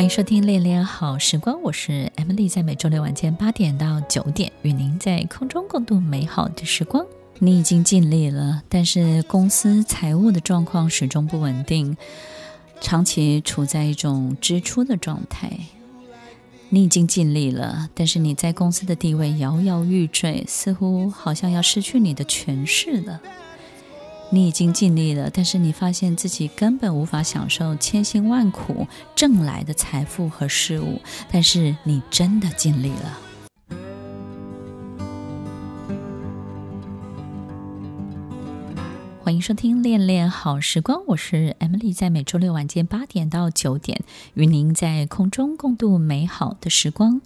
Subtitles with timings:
[0.00, 7.04] 欢迎收听《恋恋好时光》，我是 Emily，在每周六晚间八点到九点，与您在空中共度美好的时光。
[7.38, 11.98] 你已经尽力了，但是公司财务的状况始终不稳定，
[12.80, 15.52] 长期处在一种支出的状态。
[16.70, 23.20] 你已经尽力了，但是你在公司的地位摇摇欲坠，似乎好像要失去你的权势了。
[24.32, 28.86] 你已经尽力了，但是你发现自己根本无法享受千辛万苦
[29.16, 31.00] 挣来的财富和事物，
[31.32, 33.18] 但是你真的尽力了。
[39.20, 44.00] 欢迎收听《恋恋好时光》，我是 Emily，在每周六晚间八点到九点，
[44.34, 47.20] 与您在空中共度美好的时光，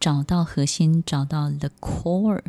[0.00, 2.40] 找到核心，找到 The Core。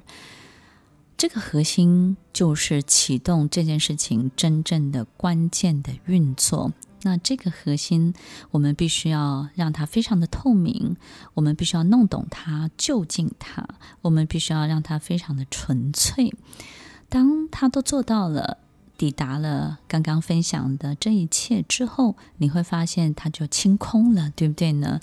[1.17, 6.71] 这个核心就是启动这件事情真正的关键的运作。
[7.01, 8.13] 那这个核心，
[8.51, 10.95] 我们必须要让它非常的透明，
[11.33, 13.67] 我们必须要弄懂它，就近它，
[14.01, 16.31] 我们必须要让它非常的纯粹。
[17.09, 18.59] 当它都做到了，
[18.95, 24.99] 抵达了刚刚分享的这一切之后，你会发现它就清空了，对不对呢？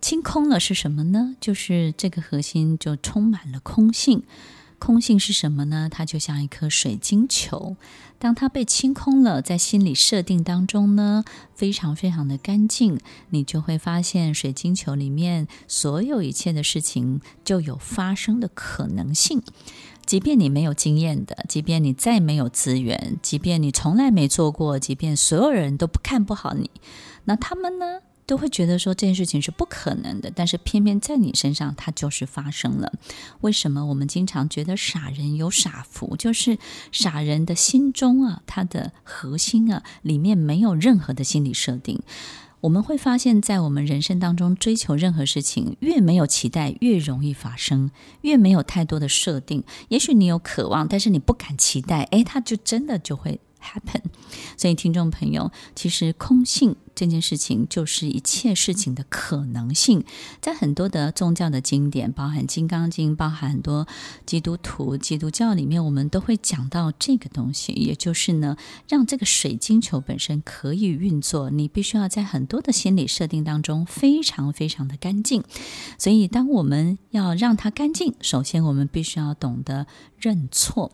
[0.00, 1.34] 清空了是什么呢？
[1.40, 4.22] 就是这个核心就充满了空性。
[4.80, 5.88] 空性是什么呢？
[5.88, 7.76] 它就像一颗水晶球，
[8.18, 11.22] 当它被清空了，在心理设定当中呢，
[11.54, 19.42] 非常非常的干净，你就会发现水晶球里面所有一切的事情就有发生的可能性。
[20.06, 26.68] 即便你没有经验的，即便你再没有资源，即便你从来没做过，即便所有人都不看不好你，
[27.26, 28.00] 那他们呢？
[28.30, 32.92] 都会觉得说这件事情是不可能的，但是偏偏在你身上它就是发生了。
[33.40, 36.14] 为什么我们经常觉得傻人有傻福？
[36.16, 36.56] 就是
[36.92, 42.00] 傻人的心中啊，他的核心啊，里面没有任何的心理设定。
[42.60, 54.02] 我们会发现，在我们人生当中追求任何事情，越没有期待，越容易发生；越没有太多的设定，也许你有渴望，但是你不敢期待，诶，它就真的就会 happen。
[54.56, 56.76] 所以，听众朋友，其实空性。
[56.92, 60.04] 这件事情就是一切事情的可能性，
[60.42, 63.88] 在很多的宗教的经典，包含《金刚经》，包含很多
[64.26, 68.54] 基督徒、基督教里面，我们都会讲到这个东西，也就是呢，
[68.86, 75.42] 让这个水晶球本身可以运作，你必须要在很多的心理设定当中非常非常的干净。
[75.96, 79.86] 所以，当我们要让它干净，首先我们必须要懂得
[80.18, 80.92] 认错。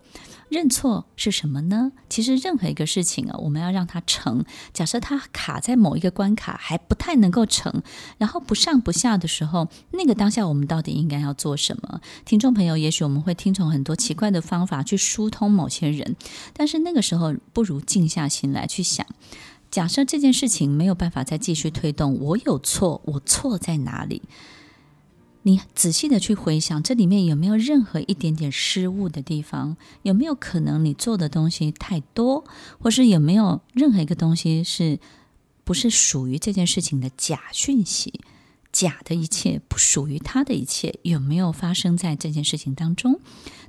[0.48, 1.92] 认错是什么呢？
[2.08, 4.44] 其实任何一个事情啊，我们要让它成。
[4.72, 7.82] 假设它卡在某一个关卡还不太能够成，
[8.18, 12.00] 然后不上不下的时候，那个当下我们到底应该要做什么？
[12.24, 16.14] 听众朋友，也许我们会听从很多奇怪的方法去疏通某些人，
[16.52, 19.04] 但是那个时候不如静下心来去想：
[19.70, 24.22] 假设这件事情没有办法再继续推动，我有错，我错在哪里？
[25.46, 29.76] 你仔细的去回想，这里面有没有任何一点点失误的地方？
[30.02, 32.44] 有没有可能你做的东西太多，
[32.80, 34.98] 或是有没有任何一个东西是
[35.62, 38.20] 不是属于这件事情的假讯息？
[38.72, 43.20] 假的一切不属于他的一切，有没有发生在这件事情当中？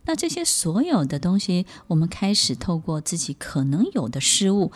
[0.05, 4.71] 那这些所有的东西，我们开始透过自己可能有的失误，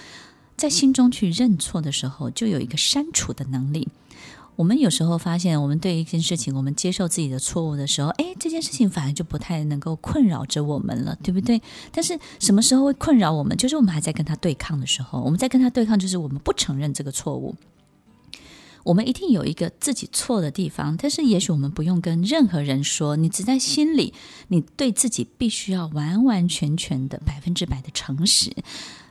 [0.56, 3.88] 在心中去认错的时候，就有一个删除的能力。
[4.62, 11.60] 我们有时候发现，我们对一件事情，我们接受自己的错误的时候，哎，这件事情反而就不太能够困扰着我们了，对不对？
[11.92, 13.58] 但是什么时候会困扰我们？
[13.58, 17.56] 就是我们还在跟他对抗的时候，我们在跟他对抗，就是我们不承认这个错误。
[18.84, 24.14] 我们一定有一个自己错的地方，但是也许我们不用跟任何人说，你只在心里，
[24.50, 28.56] 你对自己必须要完完全全的百分之百的诚实。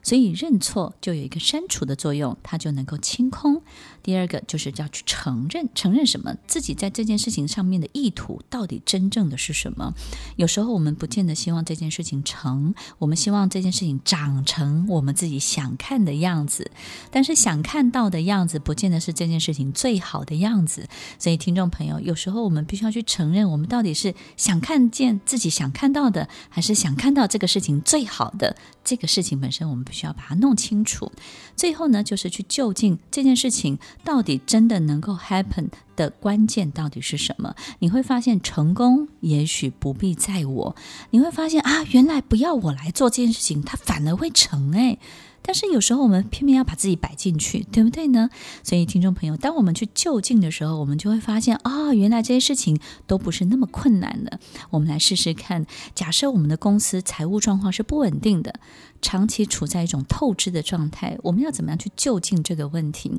[0.03, 3.63] 所以认错就有一个删除的作用，它就能够清空。
[4.03, 6.35] 第二个就是要去承认，承认什么？
[6.47, 9.93] 自己在这件事情上面的意图到底真正的是什么？
[10.37, 16.71] 有时候我们不见得希望这件事情成，我们希望这件事情长成我们自己想看的样子，
[17.11, 20.89] 但是想看到的样子不见得是这件事情最好的样子。
[21.19, 28.57] 所以听众朋友，有时候我们必须要去承认，我们到底是想看见自己想看到的，还是想看到这个事情最好的？
[28.83, 29.85] 这个事情本身我们。
[29.91, 31.11] 需要把它弄清楚，
[31.57, 37.55] 最后呢，就是去究竟这件事情到底真的能够 happen 的关键到底是什么？
[37.81, 40.77] 你会发现，成功也许不必在我。
[41.11, 44.99] 你会发现啊，原来不要我来做这件事情，它反而会成诶。
[45.43, 48.31] 但是有时候我们偏偏要把自己摆进去，对不对呢？
[48.63, 54.39] 所以听众朋友，当我们去就近的时候，我们就会发现啊、哦，原来这些事情都不是那么困难的。
[54.71, 58.55] 我们来试试看，假设我们的公司财务状况是不稳定的。
[59.03, 63.11] 长期处在一种透支的状态，我们要怎么样去就近这个问题？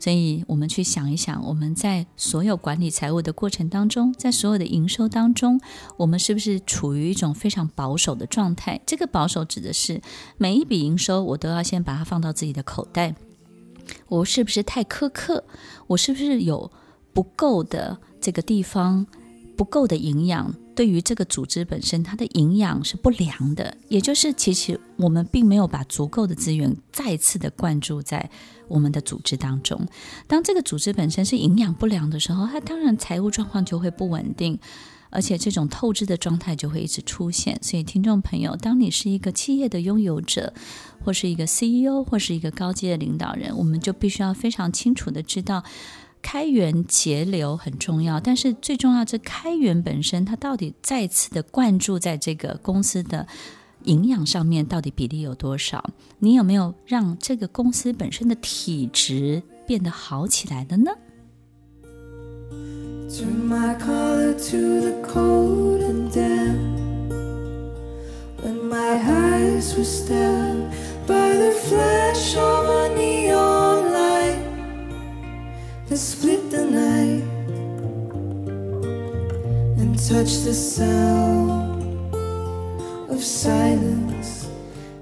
[0.00, 5.60] 所以，我们去想一想，我们在所有管理财务的过程当中，在所有的营收当中，
[5.96, 8.80] 我们是不是处于一种非常保守的状态？
[8.84, 10.02] 这个保守指的是
[10.38, 13.14] 每一笔营收，我都要先把它放到自己的口袋。
[14.08, 15.44] 我是不是太苛刻？
[15.86, 16.70] 我是不是有
[17.12, 19.06] 不够的这个地方？
[19.56, 20.54] 不够的营养？
[20.74, 28.30] 对于这个组织本身，它的营养是不良的，也就是其实我们并没有把足够的资源再次的灌注在
[28.68, 29.86] 我们的组织当中。
[30.26, 34.58] 当这个组织本身是营养不良的时候，它当然财务状况就会不稳定，
[35.12, 37.56] 而且这种透支的状态就会一直出现。
[37.62, 40.52] 所以，听众朋友，当你是一个企业的拥有者，
[41.04, 45.62] 或是一个 CEO，或是一个高阶的领导人，我们就必须要非常清楚的知道。
[46.22, 53.26] 开源节流很重要，但是最重要，这开源本身它到底再次的灌注在这个公司的
[53.82, 55.84] 营养上面，到底比例有多少？
[56.20, 60.92] 你有没有让这个公司本身的体质变得好起来的呢？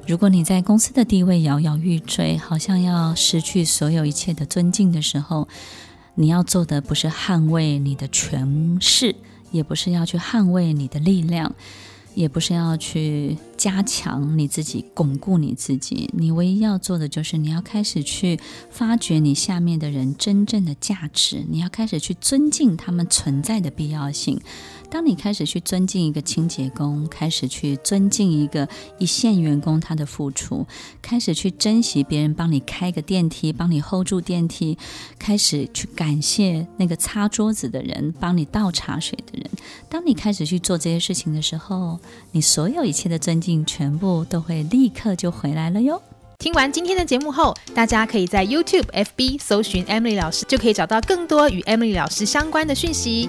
[0.06, 5.46] 如果你在公司的地位摇摇欲坠，好像要失去所有一切的尊敬的时候，
[6.14, 9.14] 你要做的不是捍卫你的权势，
[9.50, 11.54] 也不是要去捍卫你的力量，
[12.14, 16.10] 也不是要去加强你自己、巩固你自己。
[16.12, 18.38] 你唯一要做的就是，你要开始去
[18.70, 24.40] 发掘你下面的人真正的价值，你要开始去尊敬他们存在的必要性。
[24.90, 30.66] 当你开始去尊敬一个清洁工，开始去尊敬一个一线员工他的付出，
[31.00, 34.76] 开始去珍惜别人帮你开个电梯、帮你 hold 住电梯，
[35.19, 39.48] 开始去感谢那个擦桌子的人、帮你倒茶水的人。
[39.88, 41.98] 当你开始去做这些事情的时候，
[42.32, 46.02] 你所有一切的尊敬全部都会立刻就回来了哟。
[46.38, 53.28] 听完今天的节目后，大家可以在 YouTube、FB 搜寻 Emily 老师，就可以找到更多与 Emily 老师相关的讯息。